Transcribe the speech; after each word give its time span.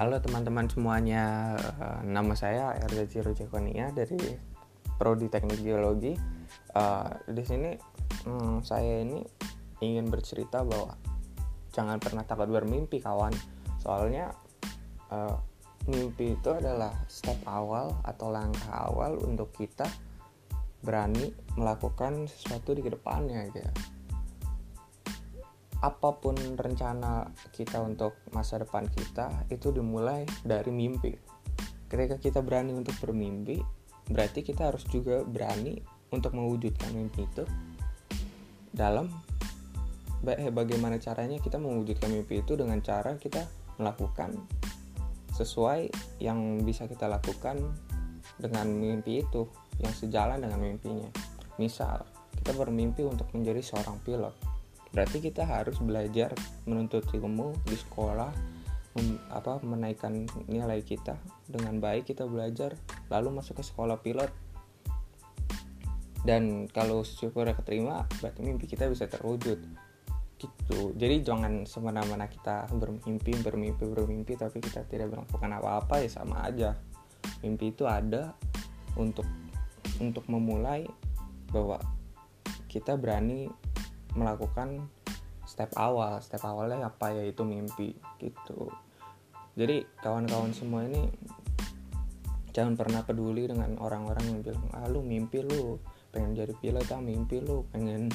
Halo 0.00 0.16
teman-teman 0.16 0.64
semuanya, 0.64 1.52
uh, 1.76 2.00
nama 2.00 2.32
saya 2.32 2.72
Erza 2.72 3.04
Ciro 3.04 3.36
Cekonia 3.36 3.92
dari 3.92 4.16
Prodi 4.96 5.28
Teknik 5.28 5.60
Geologi. 5.60 6.16
Uh, 6.72 7.20
di 7.28 7.44
sini 7.44 7.76
um, 8.24 8.64
saya 8.64 9.04
ini 9.04 9.20
ingin 9.84 10.08
bercerita 10.08 10.64
bahwa 10.64 10.96
jangan 11.76 12.00
pernah 12.00 12.24
takut 12.24 12.48
bermimpi 12.48 12.96
kawan. 13.04 13.36
Soalnya 13.76 14.32
uh, 15.12 15.36
mimpi 15.84 16.32
itu 16.32 16.48
adalah 16.48 16.96
step 17.04 17.36
awal 17.44 17.92
atau 18.00 18.32
langkah 18.32 18.72
awal 18.72 19.20
untuk 19.20 19.52
kita 19.52 19.84
berani 20.80 21.28
melakukan 21.60 22.24
sesuatu 22.24 22.72
di 22.72 22.80
ke 22.80 22.88
depannya 22.88 23.52
gitu 23.52 23.68
apa 25.80 26.12
pun 26.20 26.36
rencana 26.60 27.32
kita 27.56 27.80
untuk 27.80 28.20
masa 28.36 28.60
depan 28.60 28.84
kita 28.92 29.48
itu 29.48 29.72
dimulai 29.72 30.28
dari 30.44 30.68
mimpi. 30.68 31.16
Ketika 31.88 32.20
kita 32.20 32.44
berani 32.44 32.76
untuk 32.76 32.94
bermimpi, 33.00 33.58
berarti 34.12 34.44
kita 34.44 34.68
harus 34.68 34.84
juga 34.86 35.24
berani 35.24 35.80
untuk 36.12 36.36
mewujudkan 36.36 36.92
mimpi 36.92 37.24
itu 37.24 37.44
dalam 38.70 39.10
eh, 40.28 40.52
bagaimana 40.52 41.00
caranya 41.00 41.40
kita 41.40 41.56
mewujudkan 41.56 42.12
mimpi 42.12 42.44
itu 42.44 42.54
dengan 42.54 42.78
cara 42.84 43.16
kita 43.16 43.48
melakukan 43.80 44.36
sesuai 45.34 45.88
yang 46.20 46.60
bisa 46.62 46.84
kita 46.84 47.08
lakukan 47.08 47.56
dengan 48.36 48.68
mimpi 48.68 49.24
itu 49.24 49.48
yang 49.80 49.96
sejalan 49.96 50.44
dengan 50.44 50.60
mimpinya. 50.60 51.08
Misal, 51.56 52.04
kita 52.36 52.52
bermimpi 52.52 53.00
untuk 53.08 53.32
menjadi 53.32 53.64
seorang 53.64 53.96
pilot 54.04 54.49
berarti 54.90 55.22
kita 55.22 55.46
harus 55.46 55.78
belajar 55.78 56.34
menuntut 56.66 57.06
ilmu 57.14 57.54
di 57.66 57.78
sekolah 57.78 58.30
mem, 58.98 59.18
apa 59.30 59.62
menaikkan 59.62 60.26
nilai 60.50 60.82
kita. 60.82 61.18
Dengan 61.46 61.78
baik 61.78 62.10
kita 62.10 62.26
belajar 62.26 62.74
lalu 63.10 63.38
masuk 63.38 63.62
ke 63.62 63.64
sekolah 63.66 63.98
pilot. 64.02 64.30
Dan 66.20 66.68
kalau 66.68 67.00
syukur 67.00 67.48
keterima 67.48 68.04
berarti 68.20 68.40
mimpi 68.44 68.68
kita 68.68 68.90
bisa 68.90 69.08
terwujud. 69.08 69.58
Gitu. 70.40 70.96
Jadi 70.96 71.20
jangan 71.20 71.68
semena-mena 71.68 72.24
kita 72.24 72.68
bermimpi 72.72 73.36
bermimpi 73.44 73.84
bermimpi 73.84 74.40
tapi 74.40 74.60
kita 74.60 74.88
tidak 74.88 75.12
melakukan 75.12 75.52
apa-apa 75.52 76.00
ya 76.04 76.10
sama 76.10 76.44
aja. 76.44 76.76
Mimpi 77.44 77.72
itu 77.72 77.84
ada 77.88 78.36
untuk 78.96 79.28
untuk 80.00 80.24
memulai 80.28 80.88
bahwa 81.52 81.76
kita 82.70 82.96
berani 82.96 83.50
melakukan 84.14 84.88
step 85.46 85.74
awal. 85.74 86.22
Step 86.22 86.42
awalnya 86.46 86.88
apa 86.88 87.10
ya? 87.10 87.26
Itu 87.26 87.42
mimpi 87.42 87.94
gitu. 88.22 88.70
Jadi 89.58 89.82
kawan-kawan 90.00 90.54
semua 90.54 90.86
ini 90.86 91.10
jangan 92.54 92.74
pernah 92.78 93.02
peduli 93.02 93.46
dengan 93.46 93.78
orang-orang 93.78 94.26
yang 94.26 94.38
bilang 94.42 94.66
ah 94.74 94.86
lu 94.90 95.02
mimpi 95.02 95.42
lu 95.42 95.78
pengen 96.10 96.34
jadi 96.34 96.50
pilot 96.58 96.86
ah 96.90 96.98
mimpi 96.98 97.38
lu 97.38 97.62
pengen 97.70 98.10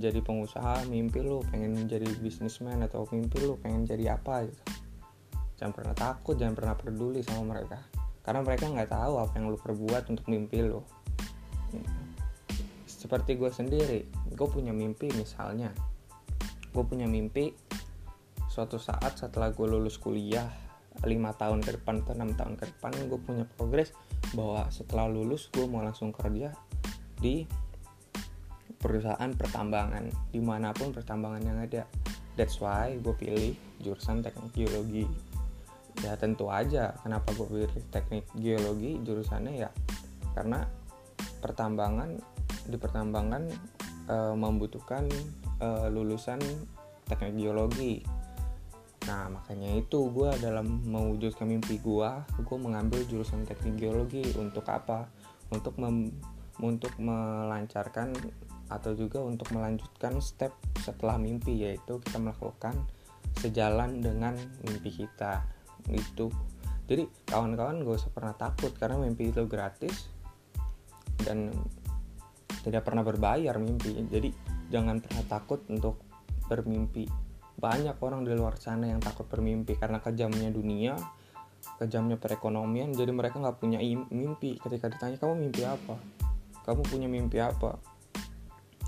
jadi 0.00 0.24
pengusaha 0.24 0.88
mimpi 0.88 1.20
lu 1.20 1.44
pengen 1.52 1.84
jadi 1.84 2.08
bisnismen 2.20 2.80
atau 2.80 3.04
mimpi 3.12 3.40
lu 3.44 3.56
pengen 3.60 3.84
jadi 3.88 4.16
apa 4.16 4.48
gitu. 4.48 4.62
Jangan 5.60 5.72
pernah 5.72 5.94
takut 5.96 6.34
jangan 6.36 6.54
pernah 6.56 6.74
peduli 6.76 7.20
sama 7.24 7.56
mereka. 7.56 7.80
Karena 8.24 8.40
mereka 8.40 8.72
nggak 8.72 8.88
tahu 8.88 9.14
apa 9.20 9.32
yang 9.36 9.52
lu 9.52 9.58
perbuat 9.60 10.08
untuk 10.08 10.24
mimpi 10.28 10.64
lu 10.64 10.80
seperti 13.04 13.36
gue 13.36 13.52
sendiri 13.52 14.00
gue 14.32 14.48
punya 14.48 14.72
mimpi 14.72 15.12
misalnya. 15.12 15.68
Gue 16.72 16.88
punya 16.88 17.04
mimpi 17.04 17.52
suatu 18.48 18.80
saat 18.80 19.20
setelah 19.20 19.52
gue 19.52 19.68
lulus 19.68 20.00
kuliah 20.00 20.48
lima 21.04 21.36
tahun 21.36 21.60
ke 21.60 21.76
depan 21.76 22.00
atau 22.06 22.16
enam 22.16 22.32
tahun 22.32 22.56
ke 22.56 22.64
depan 22.72 22.96
gue 23.12 23.20
punya 23.20 23.44
progres 23.58 23.92
bahwa 24.32 24.64
setelah 24.72 25.10
lulus 25.10 25.52
gue 25.52 25.68
mau 25.68 25.84
langsung 25.84 26.16
kerja 26.16 26.56
di 27.20 27.44
perusahaan 28.80 29.32
pertambangan 29.36 30.08
di 30.32 30.40
mana 30.40 30.72
pun 30.72 30.96
pertambangan 30.96 31.44
yang 31.44 31.60
ada. 31.60 31.84
That's 32.40 32.56
why 32.56 32.96
gue 33.04 33.14
pilih 33.20 33.52
jurusan 33.84 34.24
teknik 34.24 34.56
geologi. 34.56 35.04
Ya 36.00 36.16
tentu 36.16 36.48
aja 36.48 36.96
kenapa 37.04 37.36
gue 37.36 37.46
pilih 37.52 37.68
teknik 37.92 38.24
geologi 38.40 38.96
jurusannya 39.04 39.52
ya 39.60 39.70
karena 40.34 40.66
pertambangan 41.38 42.33
di 42.64 42.76
pertambangan 42.80 43.48
e, 44.08 44.16
membutuhkan 44.36 45.08
e, 45.60 45.68
lulusan 45.92 46.40
teknik 47.08 47.36
geologi 47.36 48.00
nah 49.04 49.28
makanya 49.28 49.68
itu 49.76 50.08
gue 50.08 50.32
dalam 50.40 50.80
mewujudkan 50.88 51.44
mimpi 51.44 51.76
gue 51.76 52.10
gue 52.40 52.56
mengambil 52.56 53.04
jurusan 53.04 53.44
teknik 53.44 53.84
geologi 53.84 54.24
untuk 54.40 54.64
apa? 54.64 55.12
Untuk 55.52 55.76
mem, 55.76 56.08
untuk 56.56 56.96
melancarkan 56.96 58.16
atau 58.72 58.96
juga 58.96 59.20
untuk 59.20 59.52
melanjutkan 59.52 60.18
step 60.24 60.56
setelah 60.80 61.20
mimpi 61.20 61.68
yaitu 61.68 62.00
kita 62.00 62.16
melakukan 62.16 62.74
sejalan 63.38 64.00
dengan 64.00 64.34
mimpi 64.64 65.04
kita. 65.04 65.44
Itu. 65.92 66.32
Jadi 66.88 67.08
kawan-kawan 67.28 67.84
usah 67.84 68.12
pernah 68.12 68.32
takut 68.36 68.72
karena 68.76 69.00
mimpi 69.00 69.32
itu 69.32 69.44
gratis 69.44 70.08
dan 71.24 71.52
tidak 72.64 72.88
pernah 72.88 73.04
berbayar 73.04 73.60
mimpi. 73.60 74.08
Jadi 74.08 74.32
jangan 74.72 75.04
pernah 75.04 75.24
takut 75.28 75.60
untuk 75.68 76.00
bermimpi. 76.48 77.04
Banyak 77.54 78.00
orang 78.00 78.24
di 78.24 78.32
luar 78.32 78.56
sana 78.56 78.88
yang 78.88 78.98
takut 79.04 79.28
bermimpi 79.28 79.76
karena 79.76 80.00
kejamnya 80.00 80.48
dunia 80.50 80.96
kejamnya 81.80 82.20
perekonomian 82.20 82.92
jadi 82.92 83.10
mereka 83.10 83.40
nggak 83.40 83.58
punya 83.58 83.80
mimpi. 84.12 84.60
Ketika 84.60 84.92
ditanya 84.92 85.16
kamu 85.16 85.48
mimpi 85.48 85.62
apa? 85.64 85.96
Kamu 86.64 86.82
punya 86.88 87.08
mimpi 87.08 87.40
apa? 87.40 87.80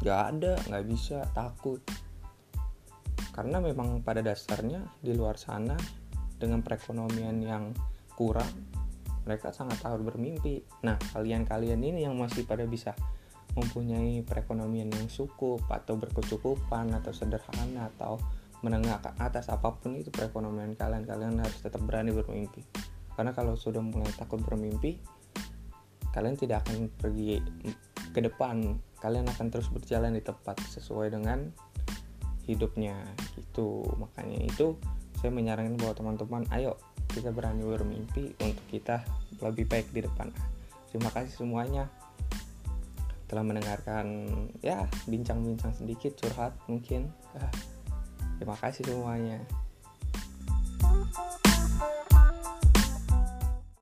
Nggak 0.00 0.20
ada 0.32 0.52
nggak 0.68 0.84
bisa 0.84 1.24
takut. 1.32 1.80
Karena 3.32 3.60
memang 3.60 4.00
pada 4.00 4.24
dasarnya 4.24 4.80
di 5.00 5.12
luar 5.12 5.36
sana 5.36 5.76
dengan 6.36 6.60
perekonomian 6.64 7.36
yang 7.40 7.72
kurang 8.16 8.48
mereka 9.26 9.50
sangat 9.52 9.82
takut 9.82 10.04
bermimpi. 10.06 10.64
Nah 10.84 10.96
kalian-kalian 11.12 11.80
ini 11.80 12.06
yang 12.06 12.16
masih 12.16 12.44
pada 12.48 12.64
bisa 12.64 12.96
mempunyai 13.56 14.20
perekonomian 14.20 14.92
yang 14.92 15.08
cukup 15.08 15.64
atau 15.72 15.96
berkecukupan 15.96 16.92
atau 16.92 17.12
sederhana 17.16 17.88
atau 17.96 18.20
menengah 18.60 19.00
ke 19.00 19.10
atas 19.20 19.48
apa 19.48 19.72
pun 19.72 19.96
itu 19.96 20.12
perekonomian 20.12 20.76
kalian 20.76 21.04
kalian 21.08 21.40
harus 21.40 21.56
tetap 21.60 21.80
berani 21.84 22.12
bermimpi. 22.12 22.60
Karena 23.16 23.32
kalau 23.32 23.56
sudah 23.56 23.80
mulai 23.80 24.12
takut 24.12 24.40
bermimpi 24.44 25.00
kalian 26.12 26.36
tidak 26.36 26.64
akan 26.68 26.88
pergi 26.96 27.40
ke 28.12 28.20
depan. 28.24 28.80
Kalian 28.96 29.28
akan 29.28 29.52
terus 29.52 29.68
berjalan 29.68 30.16
di 30.16 30.24
tempat 30.24 30.56
sesuai 30.72 31.12
dengan 31.12 31.52
hidupnya 32.48 32.96
gitu. 33.36 33.84
Makanya 34.00 34.40
itu 34.40 34.76
saya 35.20 35.32
menyarankan 35.32 35.76
buat 35.80 35.96
teman-teman 35.96 36.48
ayo 36.52 36.76
kita 37.12 37.32
berani 37.32 37.64
bermimpi 37.64 38.36
untuk 38.40 38.66
kita 38.68 39.04
lebih 39.40 39.68
baik 39.68 39.88
di 39.92 40.04
depan. 40.04 40.32
Terima 40.88 41.12
kasih 41.12 41.44
semuanya 41.44 41.88
telah 43.26 43.42
mendengarkan 43.42 44.26
ya 44.62 44.86
bincang-bincang 45.10 45.74
sedikit 45.74 46.14
curhat 46.18 46.54
mungkin. 46.70 47.10
Terima 48.36 48.56
kasih 48.58 48.84
semuanya 48.86 49.40